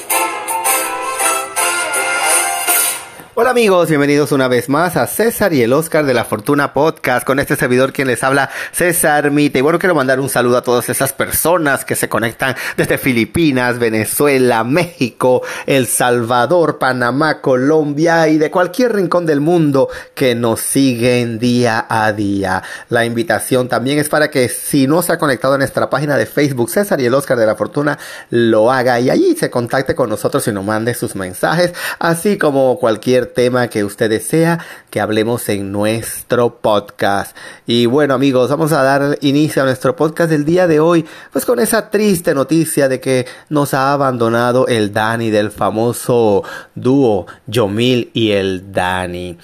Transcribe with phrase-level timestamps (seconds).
[3.41, 7.27] Hola amigos, bienvenidos una vez más a César y el Oscar de la Fortuna Podcast
[7.27, 9.61] con este servidor quien les habla César Mite.
[9.61, 13.79] Y bueno, quiero mandar un saludo a todas esas personas que se conectan desde Filipinas,
[13.79, 21.39] Venezuela, México, El Salvador, Panamá, Colombia y de cualquier rincón del mundo que nos siguen
[21.39, 22.63] día a día.
[22.91, 26.27] La invitación también es para que si no se ha conectado a nuestra página de
[26.27, 30.11] Facebook César y el Oscar de la Fortuna, lo haga y allí se contacte con
[30.11, 35.49] nosotros y nos mande sus mensajes, así como cualquier tema que usted desea que hablemos
[35.49, 37.37] en nuestro podcast.
[37.67, 41.45] Y bueno amigos, vamos a dar inicio a nuestro podcast del día de hoy, pues
[41.45, 48.11] con esa triste noticia de que nos ha abandonado el Dani del famoso dúo Yomil
[48.13, 49.39] y el Dani.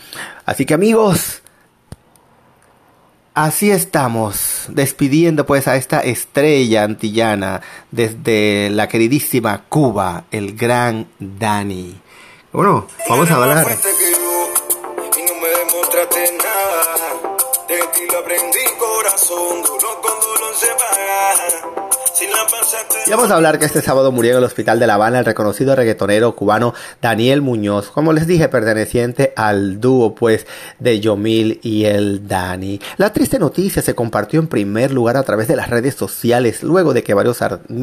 [0.45, 1.43] Así que amigos,
[3.37, 12.01] Así estamos, despidiendo pues a esta estrella antillana desde la queridísima Cuba, el gran Dani.
[12.57, 13.67] Bueno, vamos a hablar.
[23.07, 25.27] Y vamos a hablar que este sábado murió en el hospital de La Habana el
[25.27, 30.47] reconocido reggaetonero cubano Daniel Muñoz, como les dije, perteneciente al dúo pues
[30.79, 32.81] de Yomil y el Dani.
[32.97, 36.95] La triste noticia se compartió en primer lugar a través de las redes sociales, luego
[36.95, 37.41] de que varios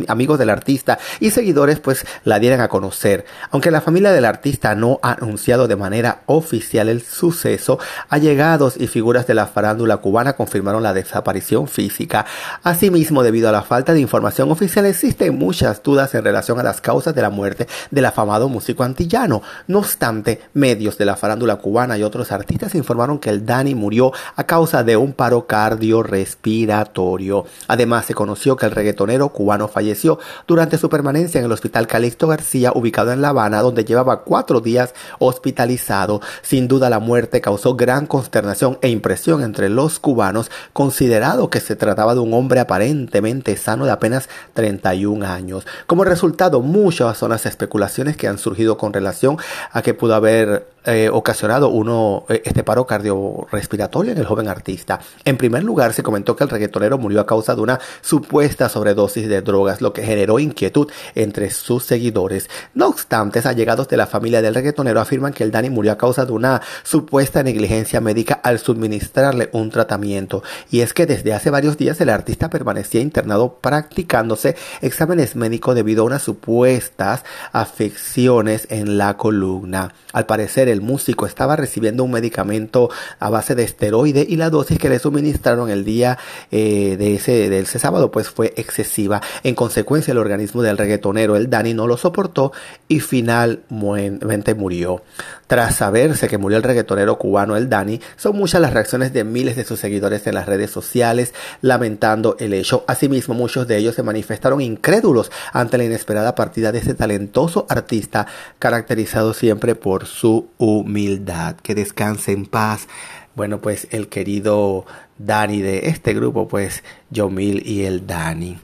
[0.08, 3.26] amigos del artista y seguidores pues la dieran a conocer.
[3.52, 7.78] Aunque la familia del artista no ha anunciado de manera oficial el suceso,
[8.10, 12.26] allegados y figuras de la farándula cubana confirmaron la desaparición física.
[12.64, 16.64] Asimismo, debido a la falta de información oficial, existe Existen muchas dudas en relación a
[16.64, 19.42] las causas de la muerte del afamado músico antillano.
[19.68, 24.14] No obstante, medios de la farándula cubana y otros artistas informaron que el Dani murió
[24.36, 27.46] a causa de un paro cardiorrespiratorio.
[27.68, 32.28] Además, se conoció que el reggaetonero cubano falleció durante su permanencia en el Hospital Calixto
[32.28, 36.22] García, ubicado en La Habana, donde llevaba cuatro días hospitalizado.
[36.42, 41.76] Sin duda, la muerte causó gran consternación e impresión entre los cubanos, considerado que se
[41.76, 44.13] trataba de un hombre aparentemente sano de apenas
[44.54, 45.66] 31 años.
[45.88, 49.38] Como resultado, muchas son las especulaciones que han surgido con relación
[49.72, 55.00] a que pudo haber eh, ocasionado uno eh, este paro cardiorrespiratorio en el joven artista.
[55.26, 59.28] En primer lugar, se comentó que el reggaetonero murió a causa de una supuesta sobredosis
[59.28, 62.50] de drogas, lo que generó inquietud entre sus seguidores.
[62.74, 66.26] No obstante, allegados de la familia del reggaetonero afirman que el Dani murió a causa
[66.26, 70.44] de una supuesta negligencia médica al suministrarle un tratamiento.
[70.72, 76.04] Y es que desde hace varios días el artista permanecía internado practicándose exámenes médicos debido
[76.04, 79.94] a unas supuestas afecciones en la columna.
[80.12, 82.90] Al parecer, el músico estaba recibiendo un medicamento
[83.20, 86.18] a base de esteroide y la dosis que le suministraron el día
[86.52, 89.22] eh, de, ese, de ese sábado pues fue excesiva.
[89.44, 92.52] En consecuencia, el organismo del reggaetonero, el Dani, no lo soportó
[92.88, 95.02] y finalmente murió.
[95.48, 99.56] Tras saberse que murió el reggaetonero cubano el Dani, son muchas las reacciones de miles
[99.56, 102.84] de sus seguidores en las redes sociales lamentando el hecho.
[102.88, 108.26] Asimismo, muchos de ellos se manifestaron incrédulos ante la inesperada partida de este talentoso artista
[108.60, 111.56] caracterizado siempre por su humildad.
[111.58, 112.88] Que descanse en paz.
[113.36, 114.86] Bueno, pues el querido
[115.18, 118.58] Dani de este grupo, pues Yomil y el Dani.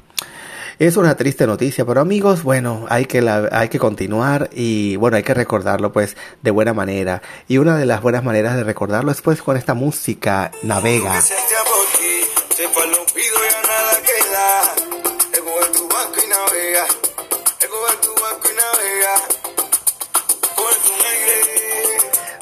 [0.80, 3.20] Es una triste noticia, pero amigos, bueno, hay que,
[3.52, 7.22] hay que continuar y bueno, hay que recordarlo pues de buena manera.
[7.50, 11.22] Y una de las buenas maneras de recordarlo es pues con esta música, Navega.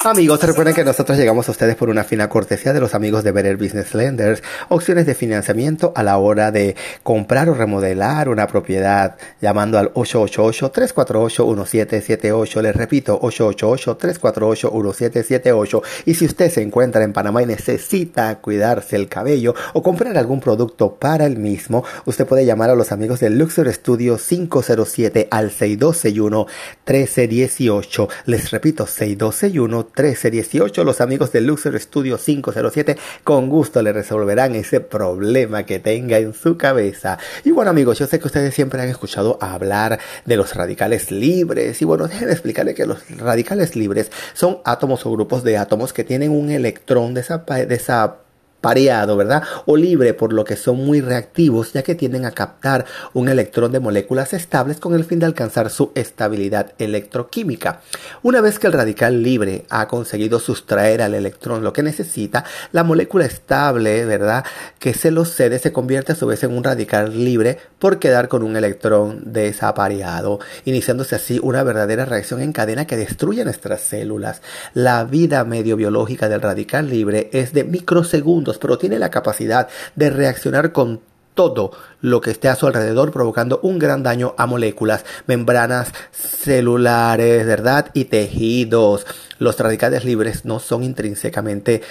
[0.04, 3.32] Amigos, recuerden que nosotros llegamos a ustedes por una fina cortesía de los amigos de
[3.32, 9.16] Better Business Lenders, opciones de financiamiento a la hora de comprar o remodelar una propiedad,
[9.40, 12.62] llamando al 888-348-1778.
[12.62, 15.82] Les repito, 888-348-1778.
[16.06, 20.38] Y si usted se encuentra en Panamá y necesita cuidarse el cabello o comprar algún
[20.38, 25.50] producto para el mismo, usted puede llamar a los amigos del Luxor Studio 507 al
[25.50, 26.46] 6261
[26.86, 28.08] 1318.
[28.26, 30.84] Les repito, 6261 1318.
[30.84, 36.34] Los amigos de Luxor Studio 507 con gusto le resolverán ese problema que tenga en
[36.34, 37.18] su cabeza.
[37.44, 41.80] Y bueno amigos, yo sé que ustedes siempre han escuchado hablar de los radicales libres.
[41.82, 46.04] Y bueno, déjenme explicarle que los radicales libres son átomos o grupos de átomos que
[46.04, 48.18] tienen un electrón de esa, de esa
[48.60, 49.42] pareado, ¿verdad?
[49.66, 53.72] O libre, por lo que son muy reactivos, ya que tienden a captar un electrón
[53.72, 57.80] de moléculas estables con el fin de alcanzar su estabilidad electroquímica.
[58.22, 62.84] Una vez que el radical libre ha conseguido sustraer al electrón lo que necesita, la
[62.84, 64.44] molécula estable, ¿verdad?
[64.78, 68.28] Que se lo cede se convierte a su vez en un radical libre por quedar
[68.28, 74.42] con un electrón desapareado, iniciándose así una verdadera reacción en cadena que destruye nuestras células.
[74.74, 80.08] La vida medio biológica del radical libre es de microsegundos pero tiene la capacidad de
[80.08, 81.00] reaccionar con
[81.34, 87.46] todo lo que esté a su alrededor, provocando un gran daño a moléculas, membranas celulares,
[87.46, 87.90] ¿verdad?
[87.92, 89.06] Y tejidos.
[89.38, 91.82] Los radicales libres no son intrínsecamente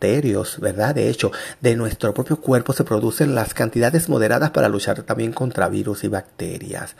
[0.00, 0.94] de ¿verdad?
[0.94, 5.68] De hecho, de nuestro propio cuerpo se producen las cantidades moderadas para luchar también contra
[5.68, 6.94] virus y bacterias.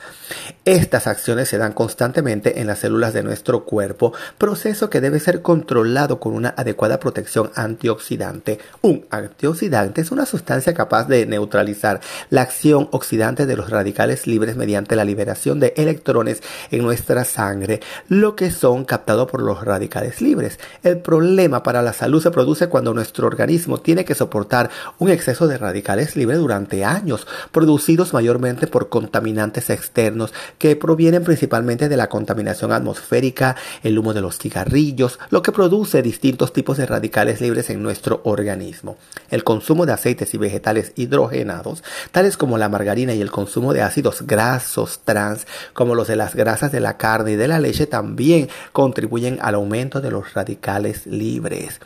[0.65, 5.43] Estas acciones se dan constantemente en las células de nuestro cuerpo, proceso que debe ser
[5.43, 8.59] controlado con una adecuada protección antioxidante.
[8.83, 12.00] Un antioxidante es una sustancia capaz de neutralizar
[12.31, 17.81] la acción oxidante de los radicales libres mediante la liberación de electrones en nuestra sangre,
[18.09, 20.59] lo que son captados por los radicales libres.
[20.83, 25.46] El problema para la salud se produce cuando nuestro organismo tiene que soportar un exceso
[25.46, 32.08] de radicales libres durante años, producidos mayormente por contaminantes externos que provienen principalmente de la
[32.08, 37.70] contaminación atmosférica, el humo de los cigarrillos, lo que produce distintos tipos de radicales libres
[37.70, 38.96] en nuestro organismo.
[39.31, 41.82] El consumo de aceites y vegetales hidrogenados,
[42.12, 46.35] tales como la margarina y el consumo de ácidos grasos trans, como los de las
[46.35, 51.06] grasas de la carne y de la leche, también contribuyen al aumento de los radicales
[51.06, 51.81] libres.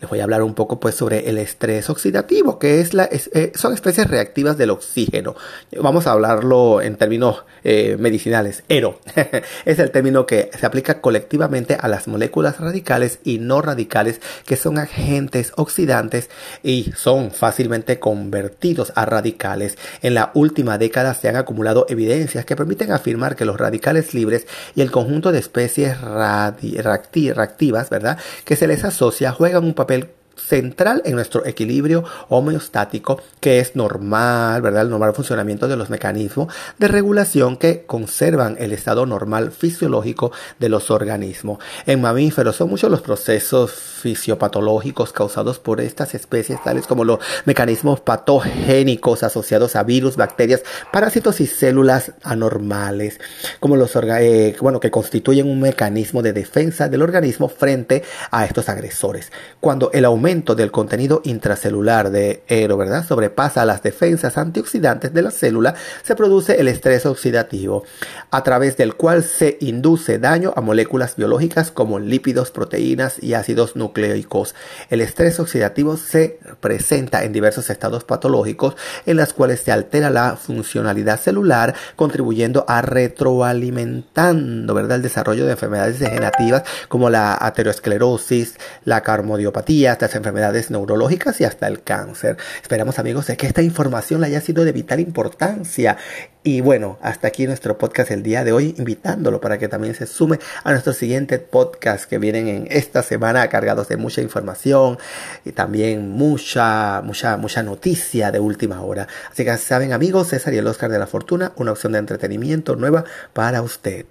[0.00, 3.52] Les voy a hablar un poco pues sobre el estrés oxidativo, que es la, eh,
[3.54, 5.34] son especies reactivas del oxígeno.
[5.80, 8.62] Vamos a hablarlo en términos eh, medicinales.
[8.68, 9.00] ERO
[9.64, 14.56] es el término que se aplica colectivamente a las moléculas radicales y no radicales que
[14.56, 16.30] son agentes oxidantes
[16.62, 19.78] y son fácilmente convertidos a radicales.
[20.02, 24.46] En la última década se han acumulado evidencias que permiten afirmar que los radicales libres
[24.74, 28.18] y el conjunto de especies reactivas, ¿verdad?
[28.44, 34.62] Que se les asocia juegan un papel central en nuestro equilibrio homeostático, que es normal,
[34.62, 34.82] ¿verdad?
[34.82, 40.68] El normal funcionamiento de los mecanismos de regulación que conservan el estado normal fisiológico de
[40.68, 41.58] los organismos.
[41.86, 48.00] En mamíferos son muchos los procesos fisiopatológicos causados por estas especies, tales como los mecanismos
[48.00, 53.20] patogénicos asociados a virus, bacterias, parásitos y células anormales,
[53.60, 58.68] como los eh, bueno, que constituyen un mecanismo de defensa del organismo frente a estos
[58.68, 59.32] agresores.
[59.60, 63.06] Cuando el aumento del contenido intracelular de ERO, ¿verdad?
[63.06, 67.84] Sobrepasa las defensas antioxidantes de la célula, se produce el estrés oxidativo,
[68.30, 73.76] a través del cual se induce daño a moléculas biológicas como lípidos, proteínas y ácidos
[73.76, 74.54] nucleicos.
[74.88, 80.36] El estrés oxidativo se presenta en diversos estados patológicos en las cuales se altera la
[80.36, 84.96] funcionalidad celular, contribuyendo a retroalimentando, ¿verdad?
[84.96, 88.54] El desarrollo de enfermedades degenerativas como la aterosclerosis,
[88.86, 92.36] la carmodiopatía, enfermedades neurológicas y hasta el cáncer.
[92.62, 95.96] Esperamos amigos de que esta información le haya sido de vital importancia.
[96.42, 100.06] Y bueno, hasta aquí nuestro podcast el día de hoy, invitándolo para que también se
[100.06, 104.98] sume a nuestro siguiente podcast que vienen en esta semana cargados de mucha información
[105.44, 109.08] y también mucha, mucha, mucha noticia de última hora.
[109.32, 112.76] Así que saben amigos, César y el Oscar de la Fortuna, una opción de entretenimiento
[112.76, 114.04] nueva para usted.